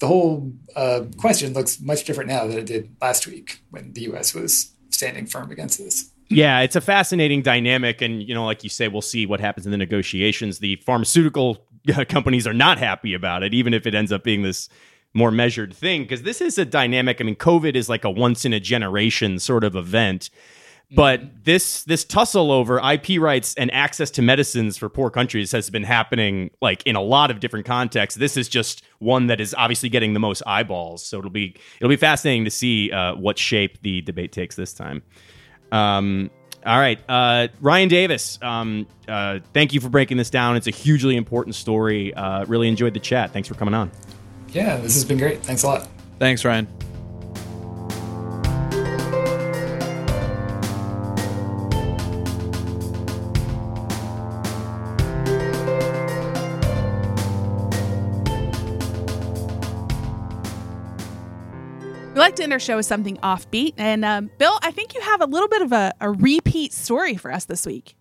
[0.00, 4.02] the whole uh, question looks much different now than it did last week when the
[4.02, 4.34] U.S.
[4.34, 6.10] was standing firm against this.
[6.28, 9.66] Yeah, it's a fascinating dynamic, and you know, like you say, we'll see what happens
[9.66, 10.58] in the negotiations.
[10.58, 11.64] The pharmaceutical
[12.08, 14.68] companies are not happy about it, even if it ends up being this
[15.16, 17.20] more measured thing, because this is a dynamic.
[17.20, 20.30] I mean, COVID is like a once in a generation sort of event,
[20.92, 25.68] but this this tussle over IP rights and access to medicines for poor countries has
[25.68, 28.18] been happening like in a lot of different contexts.
[28.18, 31.88] This is just one that is obviously getting the most eyeballs, so it'll be it'll
[31.88, 35.02] be fascinating to see uh, what shape the debate takes this time.
[35.72, 36.30] Um,
[36.64, 38.38] all right, uh, Ryan Davis.
[38.42, 40.56] Um, uh, thank you for breaking this down.
[40.56, 42.12] It's a hugely important story.
[42.12, 43.32] Uh, really enjoyed the chat.
[43.32, 43.90] Thanks for coming on.
[44.56, 45.42] Yeah, this has been great.
[45.42, 45.86] Thanks a lot.
[46.18, 46.66] Thanks, Ryan.
[62.14, 63.74] We like to end our show with something offbeat.
[63.76, 67.18] And um, Bill, I think you have a little bit of a, a repeat story
[67.18, 67.94] for us this week.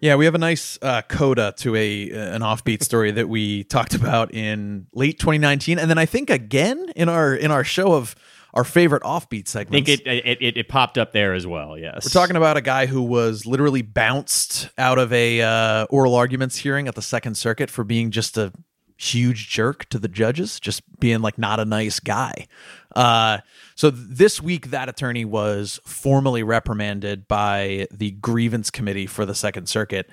[0.00, 3.64] Yeah, we have a nice uh, coda to a uh, an offbeat story that we
[3.64, 7.92] talked about in late 2019, and then I think again in our in our show
[7.92, 8.14] of
[8.54, 9.88] our favorite offbeat I segments.
[9.88, 11.78] think it, it it it popped up there as well.
[11.78, 16.14] Yes, We're talking about a guy who was literally bounced out of a uh, oral
[16.14, 18.52] arguments hearing at the Second Circuit for being just a
[19.00, 22.46] huge jerk to the judges, just being like not a nice guy.
[22.94, 23.38] Uh,
[23.74, 29.68] so this week, that attorney was formally reprimanded by the grievance committee for the Second
[29.68, 30.10] Circuit,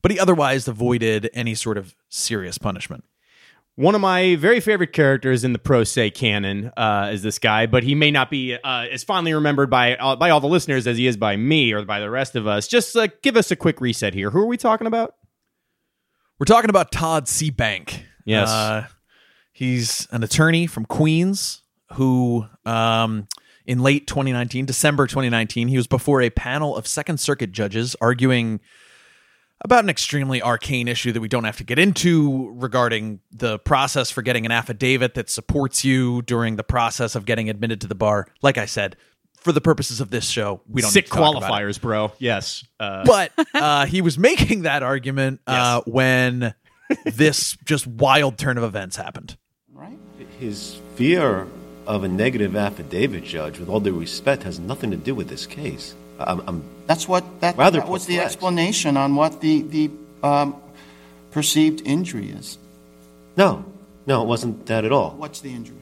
[0.00, 3.04] but he otherwise avoided any sort of serious punishment.
[3.76, 7.66] One of my very favorite characters in the pro se canon uh, is this guy,
[7.66, 10.86] but he may not be uh, as fondly remembered by uh, by all the listeners
[10.86, 12.68] as he is by me or by the rest of us.
[12.68, 14.30] Just uh, give us a quick reset here.
[14.30, 15.14] Who are we talking about?
[16.38, 17.50] We're talking about Todd C.
[18.30, 18.48] Yes.
[18.48, 18.86] Uh,
[19.52, 21.62] he's an attorney from Queens
[21.94, 23.26] who, um,
[23.66, 28.60] in late 2019, December 2019, he was before a panel of Second Circuit judges arguing
[29.62, 34.10] about an extremely arcane issue that we don't have to get into regarding the process
[34.10, 37.94] for getting an affidavit that supports you during the process of getting admitted to the
[37.94, 38.26] bar.
[38.40, 38.96] Like I said,
[39.34, 41.80] for the purposes of this show, we don't Sick need to talk about it qualifiers,
[41.80, 42.12] bro.
[42.18, 42.64] Yes.
[42.78, 46.54] Uh, but uh, he was making that argument uh, when
[47.04, 49.36] this just wild turn of events happened.
[49.72, 49.98] Right.
[50.38, 51.46] His fear
[51.86, 55.46] of a negative affidavit, Judge, with all due respect, has nothing to do with this
[55.46, 55.94] case.
[56.18, 59.90] I'm, I'm That's what that, Rather that was the explanation on what the the
[60.22, 60.56] um,
[61.30, 62.58] perceived injury is.
[63.36, 63.64] no,
[64.06, 65.12] no, it wasn't that at all.
[65.12, 65.76] What's the injury?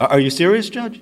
[0.00, 1.00] Are, are you serious, Judge?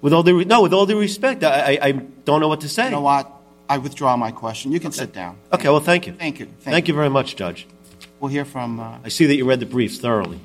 [0.00, 2.68] With all due, no, with all due respect, I, I, I don't know what to
[2.68, 2.86] say.
[2.86, 3.30] You know what?
[3.68, 4.72] I withdraw my question.
[4.72, 5.36] You can sit down.
[5.52, 6.12] Okay, well, thank you.
[6.12, 6.46] Thank you.
[6.60, 7.66] Thank, you very much, Judge.
[8.20, 8.80] We'll hear from.
[8.80, 10.40] Uh, I see that you read the briefs thoroughly.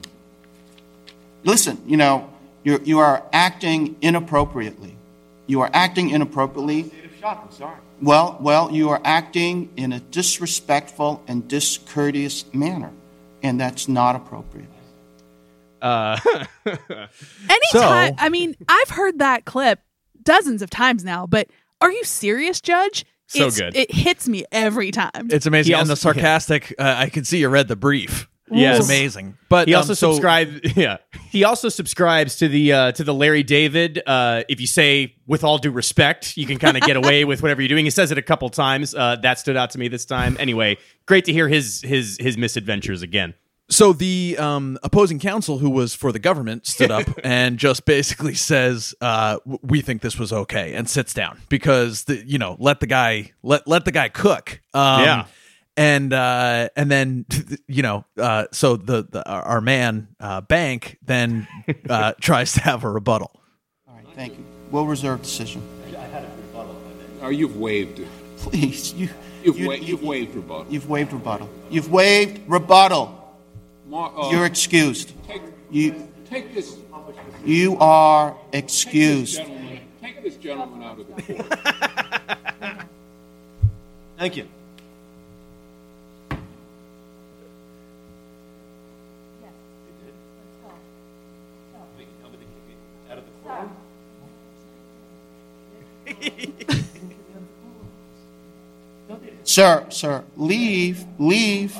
[1.43, 2.29] listen, you know,
[2.63, 4.95] you you are acting inappropriately.
[5.47, 6.91] You are acting inappropriately.
[7.23, 7.77] I'm sorry.
[8.01, 12.91] Well, well, you are acting in a disrespectful and discourteous manner,
[13.43, 14.67] and that's not appropriate.
[15.83, 16.19] uh,
[17.49, 19.79] Anytime, I mean, I've heard that clip
[20.23, 21.47] dozens of times now, but
[21.79, 23.05] are you serious, Judge?
[23.31, 23.75] So It's- good.
[23.75, 25.29] It hits me every time.
[25.29, 25.69] It's amazing.
[25.69, 28.27] He and also- the sarcastic, uh, I can see you read the brief.
[28.53, 28.79] Yes.
[28.79, 29.37] It's amazing.
[29.47, 30.71] But he um, also so- subscribed.
[30.75, 30.97] Yeah,
[31.29, 34.01] he also subscribes to the uh, to the Larry David.
[34.05, 37.41] Uh, if you say with all due respect, you can kind of get away with
[37.41, 37.85] whatever you're doing.
[37.85, 38.93] He says it a couple times.
[38.93, 40.35] Uh, that stood out to me this time.
[40.37, 43.33] Anyway, great to hear his his his misadventures again.
[43.71, 48.35] So the um, opposing counsel, who was for the government, stood up and just basically
[48.35, 52.79] says, uh, "We think this was okay," and sits down because the, you know let
[52.81, 54.61] the guy let let the guy cook.
[54.73, 55.25] Um, Yeah.
[55.77, 57.25] and uh, and then
[57.67, 61.47] you know uh, so the, the our our man uh, Bank then
[61.89, 63.31] uh, tries to have a rebuttal.
[63.87, 64.43] All right, thank you.
[64.69, 65.61] We'll reserve decision.
[67.23, 68.07] Oh, you've waived it.
[68.37, 69.07] Please, you.
[69.43, 70.65] You've, you- wa- you've waived rebuttal.
[70.69, 71.49] You've waived rebuttal.
[71.69, 73.20] You've waived rebuttal.
[73.93, 75.13] Uh, You're excused.
[75.27, 76.77] Take, you, take this.
[77.43, 79.37] You are excused.
[79.37, 82.85] Take this, take this gentleman, out of the court.
[84.17, 84.47] Thank you.
[99.43, 101.77] sir, sir, leave, leave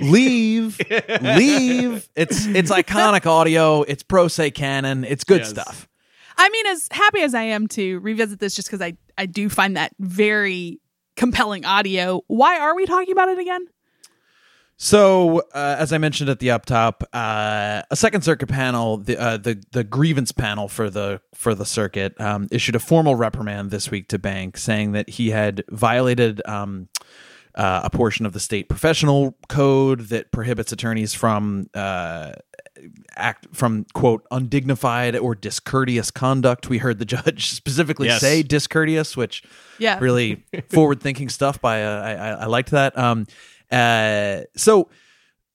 [0.00, 0.78] leave,
[1.20, 2.08] leave.
[2.16, 3.82] It's it's iconic audio.
[3.82, 5.04] It's pro se canon.
[5.04, 5.50] It's good Yes.
[5.50, 5.88] stuff.
[6.36, 9.48] I mean, as happy as I am to revisit this, just because I I do
[9.48, 10.80] find that very
[11.16, 12.22] compelling audio.
[12.26, 13.66] Why are we talking about it again?
[14.76, 19.16] So, uh, as I mentioned at the up top, uh, a Second Circuit panel, the
[19.16, 23.70] uh, the the grievance panel for the for the circuit, um, issued a formal reprimand
[23.70, 26.88] this week to Bank, saying that he had violated um,
[27.54, 32.32] uh, a portion of the state professional code that prohibits attorneys from uh,
[33.16, 36.68] act from quote undignified or discourteous conduct.
[36.68, 38.20] We heard the judge specifically Yes.
[38.20, 39.42] say discourteous, which
[39.78, 39.98] Yeah.
[40.00, 41.60] really forward thinking stuff.
[41.60, 42.98] By uh, I, I, I liked that.
[42.98, 43.26] Um,
[43.70, 44.88] uh, so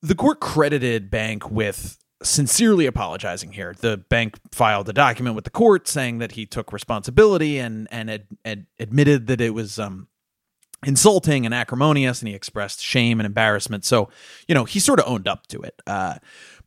[0.02, 3.74] the court credited Bank with sincerely apologizing here.
[3.78, 8.10] The bank filed a document with the court saying that he took responsibility and and
[8.10, 10.08] ad, ad, admitted that it was um
[10.86, 13.84] insulting and acrimonious and he expressed shame and embarrassment.
[13.84, 14.08] So
[14.48, 15.80] you know he sort of owned up to it.
[15.86, 16.16] Uh,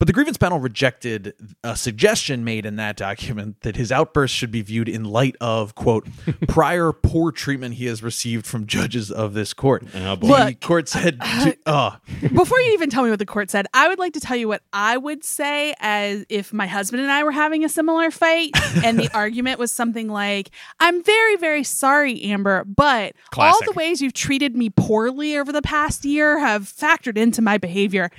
[0.03, 1.33] but the grievance panel rejected
[1.63, 5.75] a suggestion made in that document that his outburst should be viewed in light of
[5.75, 6.05] quote
[6.49, 10.47] prior poor treatment he has received from judges of this court Oh, boy.
[10.47, 13.87] the court said to, uh, Before you even tell me what the court said, I
[13.87, 17.23] would like to tell you what I would say as if my husband and I
[17.23, 18.49] were having a similar fight
[18.83, 20.49] and the argument was something like,
[20.81, 25.61] I'm very, very sorry, Amber, but all the ways you've treated me poorly over the
[25.61, 28.11] past year have factored into my behavior.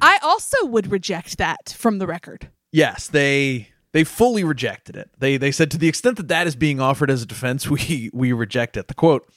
[0.00, 2.48] I also would reject that from the record.
[2.72, 5.10] Yes, they they fully rejected it.
[5.18, 8.10] They they said to the extent that that is being offered as a defense, we
[8.12, 8.88] we reject it.
[8.88, 9.28] The quote.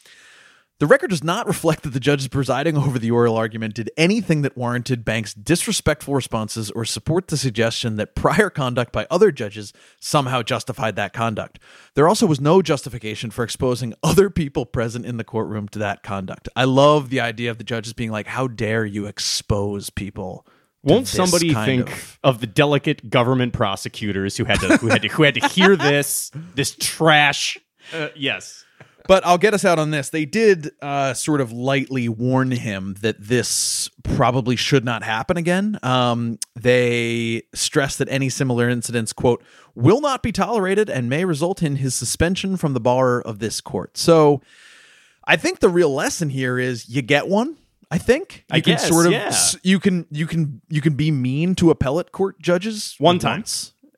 [0.79, 4.41] The record does not reflect that the judges presiding over the oral argument did anything
[4.41, 9.71] that warranted Bank's disrespectful responses or support the suggestion that prior conduct by other judges
[10.01, 11.59] somehow justified that conduct.
[11.93, 16.03] There also was no justification for exposing other people present in the courtroom to that
[16.03, 16.49] conduct.
[16.55, 20.45] I love the idea of the judges being like, "How dare you expose people?"
[20.85, 22.39] To Won't this somebody kind think of- of...
[22.41, 26.31] the delicate government prosecutors who had to who had to who had to hear this
[26.55, 27.57] this trash?
[27.93, 28.65] Uh, yes.
[29.05, 30.09] But I'll get us out on this.
[30.09, 35.77] They did uh, sort of lightly warn him that this probably should not happen again.
[35.83, 39.43] Um, they stressed that any similar incidents, quote,
[39.75, 43.59] will not be tolerated and may result in his suspension from the bar of this
[43.59, 43.97] court.
[43.97, 44.41] So
[45.25, 47.57] I think the real lesson here is you get one.
[47.93, 49.31] I think you I can guess, sort of yeah.
[49.61, 53.43] you can you can you can be mean to appellate court judges One time.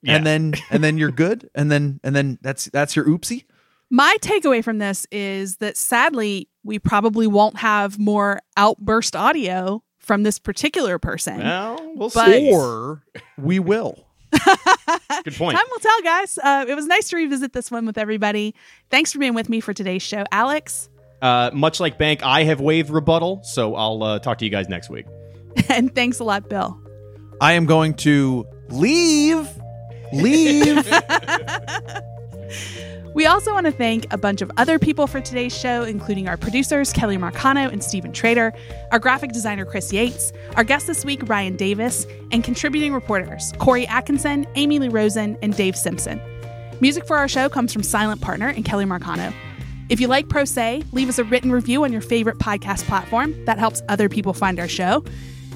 [0.01, 0.17] Yeah.
[0.17, 3.45] and then and then you're good, and then and then that's that's your oopsie.
[3.89, 10.23] My takeaway from this is that sadly, we probably won't have more outburst audio from
[10.23, 11.37] this particular person.
[11.37, 12.51] Well, we'll see.
[12.51, 13.01] or
[13.37, 14.07] we will.
[15.23, 15.57] Good point.
[15.57, 16.37] Time will tell, guys.
[16.37, 18.55] Uh, it was nice to revisit this one with everybody.
[18.89, 20.89] Thanks for being with me for today's show, Alex.
[21.21, 24.69] Uh, much like Bank, I have waived rebuttal, so I'll uh, talk to you guys
[24.69, 25.05] next week.
[25.69, 26.79] and thanks a lot, Bill.
[27.41, 29.49] I am going to leave.
[30.13, 30.87] Leave.
[33.15, 36.35] We also want to thank a bunch of other people for today's show, including our
[36.35, 38.53] producers, Kelly Marcano and Stephen Trader,
[38.91, 43.87] our graphic designer, Chris Yates, our guest this week, Ryan Davis, and contributing reporters, Corey
[43.87, 46.21] Atkinson, Amy Lee Rosen, and Dave Simpson.
[46.81, 49.33] Music for our show comes from Silent Partner and Kelly Marcano.
[49.87, 53.45] If you like Pro Say, leave us a written review on your favorite podcast platform.
[53.45, 55.03] That helps other people find our show.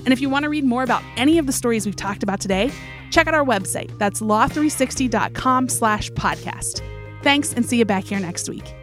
[0.06, 2.40] And if you want to read more about any of the stories we've talked about
[2.40, 2.72] today,
[3.12, 3.98] check out our website.
[3.98, 6.82] That's law360.com slash podcast.
[7.24, 8.79] Thanks and see you back here next week.